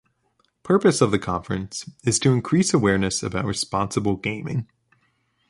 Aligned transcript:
Purpose 0.63 0.99
of 0.99 1.11
the 1.11 1.19
conference 1.19 1.87
is 2.03 2.17
to 2.17 2.31
increase 2.33 2.73
awareness 2.73 3.21
about 3.21 3.45
responsible 3.45 4.15
gaming. 4.15 4.67